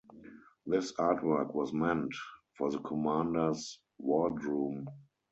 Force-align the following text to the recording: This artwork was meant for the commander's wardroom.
This 0.65 0.93
artwork 0.93 1.53
was 1.53 1.71
meant 1.73 2.11
for 2.57 2.71
the 2.71 2.79
commander's 2.79 3.77
wardroom. 3.99 4.87